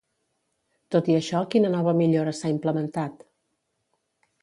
Tot 0.95 1.09
i 1.13 1.17
això, 1.17 1.43
quina 1.55 1.71
nova 1.75 1.95
millora 2.01 2.35
s'ha 2.41 2.53
implementat? 2.57 3.25